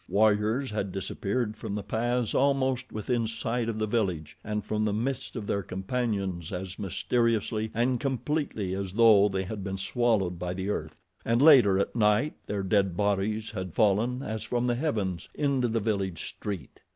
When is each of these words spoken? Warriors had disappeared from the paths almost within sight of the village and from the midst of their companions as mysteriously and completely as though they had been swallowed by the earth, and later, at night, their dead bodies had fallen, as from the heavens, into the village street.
Warriors 0.09 0.71
had 0.71 0.91
disappeared 0.91 1.55
from 1.55 1.75
the 1.75 1.83
paths 1.83 2.33
almost 2.33 2.91
within 2.91 3.27
sight 3.27 3.69
of 3.69 3.77
the 3.77 3.85
village 3.85 4.35
and 4.43 4.65
from 4.65 4.83
the 4.83 4.93
midst 4.93 5.35
of 5.35 5.45
their 5.45 5.61
companions 5.61 6.51
as 6.51 6.79
mysteriously 6.79 7.69
and 7.75 7.99
completely 7.99 8.73
as 8.73 8.93
though 8.93 9.29
they 9.29 9.43
had 9.43 9.63
been 9.63 9.77
swallowed 9.77 10.39
by 10.39 10.55
the 10.55 10.71
earth, 10.71 11.03
and 11.23 11.39
later, 11.39 11.77
at 11.77 11.95
night, 11.95 12.33
their 12.47 12.63
dead 12.63 12.97
bodies 12.97 13.51
had 13.51 13.75
fallen, 13.75 14.23
as 14.23 14.43
from 14.43 14.65
the 14.65 14.73
heavens, 14.73 15.29
into 15.35 15.67
the 15.67 15.79
village 15.79 16.25
street. 16.29 16.79